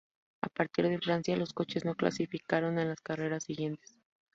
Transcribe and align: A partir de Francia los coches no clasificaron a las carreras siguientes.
A 0.41 0.49
partir 0.49 0.89
de 0.89 0.97
Francia 0.97 1.37
los 1.37 1.53
coches 1.53 1.85
no 1.85 1.93
clasificaron 1.93 2.79
a 2.79 2.85
las 2.85 3.01
carreras 3.01 3.43
siguientes. 3.43 3.93